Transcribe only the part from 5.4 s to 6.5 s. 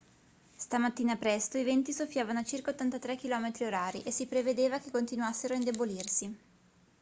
a indebolirsi